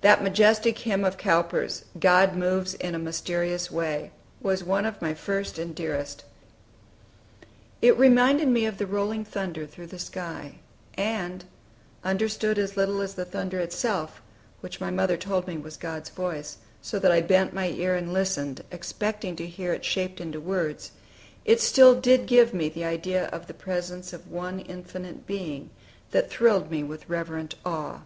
That 0.00 0.22
majestic 0.22 0.78
hymn 0.78 1.04
of 1.04 1.16
Cowper's, 1.18 1.86
"God 1.98 2.36
moves 2.36 2.74
in 2.74 2.94
a 2.94 3.00
mysterious 3.00 3.68
way," 3.68 4.12
was 4.40 4.62
one 4.62 4.86
of 4.86 5.02
my 5.02 5.12
first 5.12 5.58
and 5.58 5.74
dearest. 5.74 6.22
It 7.82 7.98
reminded 7.98 8.46
me 8.46 8.64
of 8.64 8.78
the 8.78 8.86
rolling 8.86 9.22
of 9.22 9.26
thunder 9.26 9.66
through 9.66 9.88
the 9.88 9.98
sky; 9.98 10.60
and, 10.94 11.46
understood 12.04 12.60
as 12.60 12.76
little 12.76 13.00
as 13.00 13.14
the 13.14 13.24
thunder 13.24 13.58
itself, 13.58 14.22
which 14.60 14.80
my 14.80 14.92
mother 14.92 15.16
told 15.16 15.48
me 15.48 15.58
was 15.58 15.76
God's 15.76 16.10
voice, 16.10 16.58
so 16.80 17.00
that 17.00 17.10
I 17.10 17.20
bent 17.20 17.52
my 17.52 17.66
ear 17.70 17.96
and 17.96 18.12
listened, 18.12 18.62
expecting 18.70 19.34
to 19.34 19.48
hear 19.48 19.72
it 19.72 19.84
shaped 19.84 20.20
into 20.20 20.38
words, 20.40 20.92
it 21.44 21.60
still 21.60 22.00
did 22.00 22.26
give 22.26 22.54
me 22.54 22.72
an 22.76 22.84
idea 22.84 23.26
of 23.30 23.48
the 23.48 23.52
presence 23.52 24.12
of 24.12 24.30
One 24.30 24.60
Infinite 24.60 25.26
Being, 25.26 25.70
that 26.12 26.30
thrilled 26.30 26.70
me 26.70 26.84
with 26.84 27.08
reverent 27.08 27.56
awe. 27.64 28.02